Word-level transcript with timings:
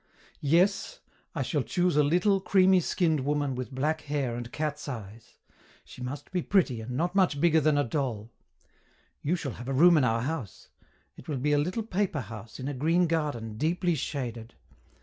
"Yes 0.43 0.99
I 1.35 1.43
shall 1.43 1.61
choose 1.61 1.95
a 1.95 2.03
little, 2.03 2.41
creamy 2.41 2.79
skinned 2.79 3.19
woman 3.19 3.53
with 3.53 3.69
black 3.71 4.01
hair 4.01 4.35
and 4.35 4.51
cat's 4.51 4.87
eyes. 4.89 5.37
She 5.85 6.01
must 6.01 6.31
be 6.31 6.41
pretty 6.41 6.81
and 6.81 6.97
not 6.97 7.13
much 7.13 7.39
bigger 7.39 7.61
than 7.61 7.77
a 7.77 7.83
doll. 7.83 8.31
You 9.21 9.35
shall 9.35 9.51
have 9.51 9.67
a 9.67 9.73
room 9.73 9.97
in 9.97 10.03
our 10.03 10.21
house. 10.21 10.69
It 11.17 11.27
will 11.27 11.37
be 11.37 11.51
a 11.53 11.59
little 11.59 11.83
paper 11.83 12.21
house, 12.21 12.59
in 12.59 12.67
a 12.67 12.73
green 12.73 13.05
garden, 13.05 13.57
deeply 13.59 13.93
shaded. 13.93 14.55